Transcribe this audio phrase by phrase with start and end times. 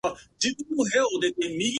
[0.03, 0.97] おでんはおいしい
[1.37, 1.51] よ